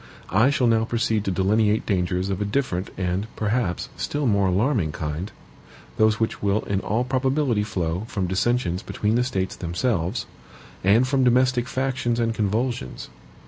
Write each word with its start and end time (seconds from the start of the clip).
I 0.31 0.49
shall 0.49 0.65
now 0.65 0.83
proceed 0.83 1.25
to 1.25 1.31
delineate 1.31 1.85
dangers 1.85 2.31
of 2.31 2.41
a 2.41 2.45
different 2.45 2.89
and, 2.97 3.27
perhaps, 3.35 3.87
still 3.97 4.25
more 4.25 4.47
alarming 4.47 4.93
kind 4.93 5.31
those 5.97 6.19
which 6.19 6.41
will 6.41 6.61
in 6.61 6.79
all 6.79 7.03
probability 7.03 7.61
flow 7.61 8.05
from 8.07 8.25
dissensions 8.25 8.81
between 8.81 9.13
the 9.13 9.23
States 9.23 9.55
themselves, 9.55 10.25
and 10.83 11.07
from 11.07 11.23
domestic 11.23 11.67
factions 11.67 12.19
and 12.19 12.33
convulsions. 12.33 13.09